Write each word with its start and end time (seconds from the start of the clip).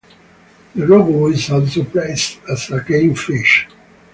The 0.73 0.81
rohu 0.85 1.31
is 1.31 1.51
also 1.51 1.83
prized 1.83 2.39
as 2.49 2.71
a 2.71 2.81
game 2.83 3.13
fish. 3.13 3.67